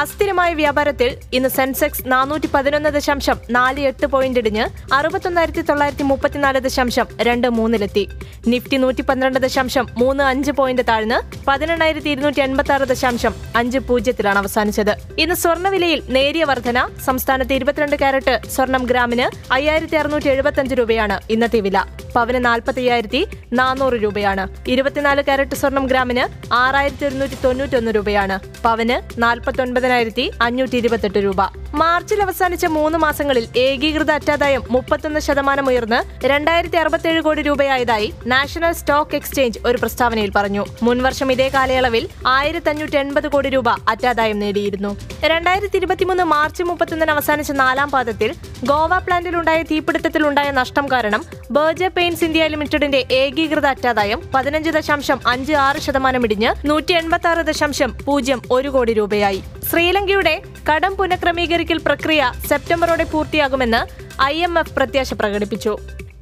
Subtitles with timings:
[0.00, 7.06] അസ്ഥിരമായ വ്യാപാരത്തിൽ ഇന്ന് സെൻസെക്സ് നാനൂറ്റി പതിനൊന്ന് ദശാംശം നാല് എട്ട് പോയിന്റ് ഇടിഞ്ഞ് അറുപത്തൊന്നായിരത്തി തൊള്ളായിരത്തി മുപ്പത്തിനാല് ദശാംശം
[7.22, 8.08] രണ്ട് മൂന്നിലെത്തി.
[8.46, 11.18] നിഫ്റ്റി നൂറ്റി പന്ത്രണ്ട് ദശാംശം മൂന്ന് അഞ്ച് പോയിന്റ് താഴ്ന്ന്
[11.48, 14.96] പതിനെണ്ണായിരത്തി ഇരുന്നൂറ്റി എൺപത്തി ആറ് ദശാംശം അഞ്ച് പൂജ്യത്തിലാണ് അവസാനിച്ചത്.
[15.18, 16.88] ഇന്ന് സ്വർണവിലയിൽ നേരിയ വർധന.
[17.04, 21.84] സംസ്ഥാനത്ത് ഇരുപത്തിരണ്ട് കാരറ്റ് സ്വർണം ഗ്രാമിന് അയ്യായിരത്തി അറുന്നൂറ്റി എഴുപത്തി രൂപയാണ് ഇന്നത്തെ വില.
[22.14, 24.48] പവന് നാൽപ്പത്തി അയ്യായിരത്തി നാനൂറ് രൂപയാണ്.
[24.68, 28.38] ഇരുപത്തിനാല് കാരറ്റ് സ്വർണം ഗ്രാമിന് ആറായിരത്തി ഒരുന്നൂറ്റി തൊണ്ണൂറ്റി ഒന്ന് രൂപയാണ്.
[28.64, 31.40] പവന് നാൽപ്പത്തി ഒൻപതിനായിരത്തി അഞ്ഞൂറ്റി ഇരുപത്തെട്ട് രൂപ.
[31.74, 39.14] മാർച്ചിൽ അവസാനിച്ച മൂന്ന് മാസങ്ങളിൽ ഏകീകൃത അറ്റാദായം മുപ്പത്തൊന്ന് ശതമാനം ഉയർന്ന് രണ്ടായിരത്തി അറുപത്തേഴ് കോടി രൂപയായതായി നാഷണൽ സ്റ്റോക്ക്
[39.14, 40.66] എക്സ്ചേഞ്ച് ഒരു പ്രസ്താവനയിൽ പറഞ്ഞു.
[40.82, 44.96] മുൻവർഷം ഇതേ കാലയളവിൽ ആയിരത്തി അഞ്ഞൂറ്റി എൺപത് കോടി രൂപ അറ്റാദായം നേടിയിരുന്നു.
[45.24, 52.46] രണ്ടായിരത്തി ഇരുപത്തിമൂന്ന് മാർച്ച് മുപ്പത്തൊന്നിന് അവസാനിച്ച നാലാം പാദത്തിൽ ഗോവ പ്ലാന്റിലുണ്ടായ തീപിടുത്തത്തിലുണ്ടായ നഷ്ടം കാരണം ബേർജ പെയിൻസ് ഇന്ത്യ
[52.46, 58.68] ലിമിറ്റഡിന്റെ ഏകീകൃത അറ്റാദായം പതിനഞ്ച് ദശാംശം അഞ്ച് ആറ് ശതമാനം ഇടിഞ്ഞ് നൂറ്റി എൺപത്തി ആറ് ദശാംശം പൂജ്യം ഒരു
[58.68, 59.42] കോടി രൂപയായി.
[59.70, 63.80] ശ്രീലങ്കയുടെ കടം പുനഃക്രമീകരിക്കൽ പ്രക്രിയ സെപ്റ്റംബറോടെ പൂർത്തിയാകുമെന്ന്
[64.22, 65.72] ഐ എം എഫ് പ്രത്യാശ പ്രകടിപ്പിച്ചു.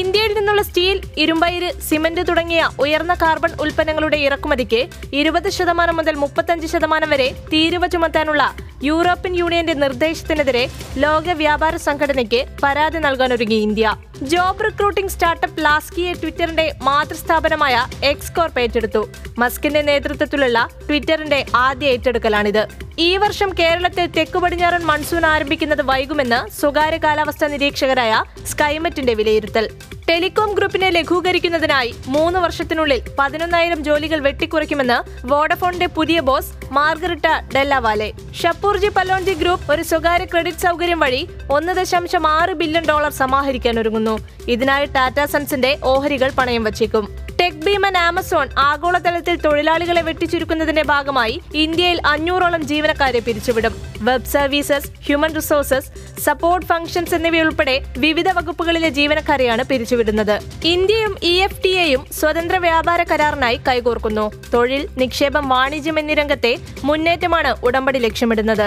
[0.00, 4.80] ഇന്ത്യയിൽ നിന്നുള്ള സ്റ്റീൽ ഇരുമ്പയിര് സിമന്റ് തുടങ്ങിയ ഉയർന്ന കാർബൺ ഉൽപ്പന്നങ്ങളുടെ ഇറക്കുമതിക്ക്
[5.20, 8.44] ഇരുപത് ശതമാനം മുതൽ മുപ്പത്തഞ്ച് ശതമാനം വരെ തീരുവ ചുമത്താനുള്ള
[8.88, 10.64] യൂറോപ്യൻ യൂണിയന്റെ നിർദ്ദേശത്തിനെതിരെ
[11.04, 13.96] ലോക വ്യാപാര സംഘടനയ്ക്ക് പരാതി നൽകാനൊരുങ്ങി ഇന്ത്യ.
[14.22, 19.08] ജോബ് റിക്രൂട്ടിംഗ് സ്റ്റാർട്ടപ്പ് ലാസ്കിയെ ട്വിറ്ററിന്റെ മാതൃസ്ഥാപനമായ എക്സ് കോർപ്പ് ഏറ്റെടുത്തു.
[19.38, 22.66] മസ്കിന്റെ നേതൃത്വത്തിലുള്ള ട്വിറ്ററിന്റെ ആദ്യ ഏറ്റെടുക്കലാണിത്.
[22.98, 29.70] ഈ വർഷം കേരളത്തിൽ തെക്കു പടിഞ്ഞാറൻ മൺസൂൺ ആരംഭിക്കുന്നത് വൈകുമെന്ന് സ്വകാര്യ കാലാവസ്ഥാ നിരീക്ഷകരായ സ്കൈമെറ്റിന്റെ വിലയിരുത്തൽ.
[30.10, 38.08] ടെലികോം ഗ്രൂപ്പിനെ ലഘൂകരിക്കുന്നതിനായി മൂന്ന് വർഷത്തിനുള്ളിൽ പതിനൊന്നായിരം ജോലികൾ വെട്ടിക്കുറയ്ക്കുമെന്ന് വോഡഫോണിന്റെ പുതിയ ബോസ് മാർഗറിറ്റ ഡെല്ലാവാലെ.
[38.40, 44.16] ഷപ്പൂർജി പലോൺജി ഗ്രൂപ്പ് ഒരു സ്വകാര്യ ക്രെഡിറ്റ് സൗകര്യം വഴി ഒന്ന് ദശാംശം ആറ് ബില്യൺ ഡോളർ സമാഹരിക്കാൻ ഒരുങ്ങുന്നു.
[44.54, 47.06] ഇതിനായി ടാറ്റ സൺസിന്റെ ഓഹരികൾ പണയം വച്ചേക്കും.
[47.40, 53.74] ടെക് ഭീമൻ ആമസോൺ ആഗോളതലത്തിൽ തൊഴിലാളികളെ വെട്ടിച്ചുരുക്കുന്നതിന്റെ ഭാഗമായി ഇന്ത്യയിൽ അഞ്ഞൂറോളം ജീവനക്കാരെ പിരിച്ചുവിടും.
[54.00, 60.40] Web services human resources support functions എന്നിവയുൾപ്പെടെ വിവിധ വകുപ്പുകളിലെ ജീവനക്കാരെയാണ് പിരിച്ചുവിടുന്നത്.
[60.64, 64.32] ഇന്ത്യയും ഇ എഫ് ടി എയും സ്വതന്ത്ര വ്യാപാര കരാറിനായി കൈകോർക്കുന്നു.
[64.54, 68.66] തൊഴിൽ നിക്ഷേപം വാണിജ്യം എന്നീ രംഗത്തെ മുന്നേറ്റമാണ് ഉടമ്പടി ലക്ഷ്യമിടുന്നത്.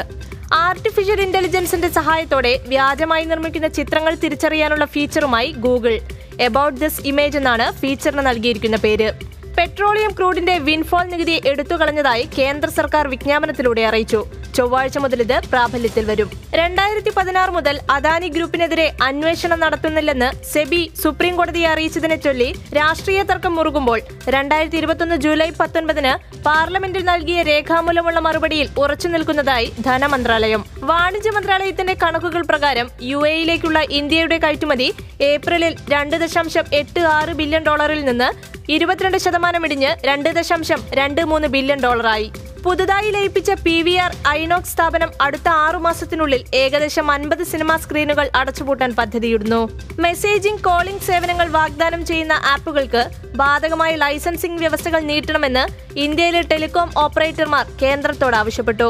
[0.53, 5.99] ആർട്ടിഫിഷ്യൽ ഇന്റലിജൻസിന്റെ സഹായത്തോടെ വ്യാജമായി നിർമ്മിക്കുന്ന ചിത്രങ്ങൾ തിരിച്ചറിയാനുള്ള ഫീച്ചറുമായി ഗൂഗിൾ.
[6.39, 9.11] എബൌട്ട് ദിസ് ഇമേജ് എന്നാണ് ഫീച്ചറിന് നൽകിയിരിക്കുന്ന പേര്.
[9.57, 14.25] പെട്രോളിയം ക്രൂഡിന്റെ വിൻഫോൾ നികുതി എടുത്തുകളഞ്ഞതായി കേന്ദ്ര സർക്കാർ വിജ്ഞാപനത്തിലൂടെ അറിയിച്ചു.
[14.57, 16.29] ചൊവ്വാഴ്ച മുതൽ ഇത് പ്രാബല്യത്തിൽ വരും.
[16.53, 23.99] രണ്ടായിരത്തി പതിനാറ് മുതൽ അദാനി ഗ്രൂപ്പിനെതിരെ അന്വേഷണം നടത്തുന്നില്ലെന്ന് സെബി സുപ്രീം കോടതിയെ അറിയിച്ചതിനെ ചൊല്ലി രാഷ്ട്രീയ തർക്കം മുറുകുമ്പോൾ
[24.35, 26.13] രണ്ടായിരത്തി ഇരുപത്തൊന്ന് ജൂലൈ പത്തൊൻപതിന്
[26.47, 30.63] പാർലമെന്റിൽ നൽകിയ രേഖാമൂലമുള്ള മറുപടിയിൽ ഉറച്ചു നിൽക്കുന്നതായി ധനമന്ത്രാലയം.
[30.91, 34.89] വാണിജ്യ മന്ത്രാലയത്തിന്റെ കണക്കുകൾ പ്രകാരം യു എയിലേക്കുള്ള ഇന്ത്യയുടെ കയറ്റുമതി
[35.31, 38.29] ഏപ്രിലിൽ രണ്ട് ദശാംശം എട്ട് ആറ് ബില്യൺ ഡോളറിൽ നിന്ന്
[38.69, 42.27] ഇരുപത്തിരണ്ട് ശതമാനം ഇടിഞ്ഞ് രണ്ട് ദശാംശം രണ്ട് മൂന്ന് ബില്യൺ ഡോളറായി.
[42.65, 48.91] പുതുതായി ലയിപ്പിച്ച പി വി ആർ ഐനോക്സ് സ്ഥാപനം അടുത്ത ആറു മാസത്തിനുള്ളിൽ ഏകദേശം അൻപത് സിനിമാ സ്ക്രീനുകൾ അടച്ചുപൂട്ടാൻ
[48.99, 49.59] പദ്ധതിയിടുന്നു.
[50.05, 53.01] മെസ്സേജിംഗ് കോളിംഗ് സേവനങ്ങൾ വാഗ്ദാനം ചെയ്യുന്ന ആപ്പുകൾക്ക്
[53.41, 55.65] ബാധകമായ ലൈസൻസിംഗ് വ്യവസ്ഥകൾ നീട്ടണമെന്ന്
[56.05, 58.89] ഇന്ത്യയിലെ ടെലികോം ഓപ്പറേറ്റർമാർ കേന്ദ്രത്തോട് ആവശ്യപ്പെട്ടു.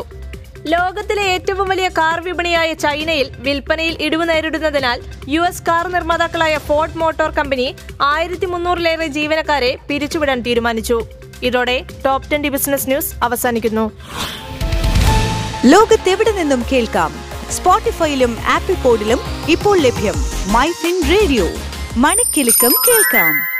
[0.73, 4.99] ലോകത്തിലെ ഏറ്റവും വലിയ കാർ വിപണിയായ ചൈനയിൽ വിൽപ്പനയിൽ ഇടിവ് നേരിടുന്നതിനാൽ
[5.33, 7.67] യു എസ് കാർ നിർമ്മാതാക്കളായ ഫോർഡ് മോട്ടോർ കമ്പനി
[8.11, 10.99] ആയിരത്തി മുന്നൂറിലേറെ ജീവനക്കാരെ പിരിച്ചുവിടാൻ തീരുമാനിച്ചു.
[11.43, 13.91] ഇതോടെ ടോപ് ട്വന്റി ബിസിനസ് ന്യൂസ് അവസാനിക്കുന്നു.
[15.65, 17.13] ലോകത്തെവിടെ നിന്നും കേൾക്കാം?
[17.51, 20.13] സ്പോട്ടിഫൈയിലും ആപ്പിൾ പോഡിലും ഇപ്പോൾ ലഭ്യം
[20.53, 21.45] മൈ ഫിൻ റേഡിയോ
[21.97, 23.52] മണിക്കെലക്കം കേൾക്കാം.